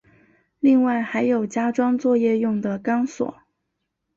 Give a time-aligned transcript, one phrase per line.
[0.59, 3.37] 另外还有加装作业用的钢索。